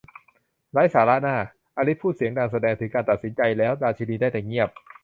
[0.71, 1.35] ไร้สาระน่า
[1.77, 4.69] อลิซพูดเสียงดังแสดงถึงการตัดสินใจแล้ว ราชินีได้แต่เงียบ